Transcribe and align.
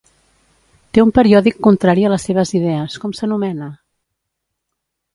Té 0.97 1.03
un 1.07 1.11
periòdic 1.17 1.59
contrari 1.69 2.07
a 2.09 2.13
les 2.15 2.27
seves 2.31 2.57
idees, 2.63 2.99
com 3.05 3.17
s'anomena? 3.21 3.71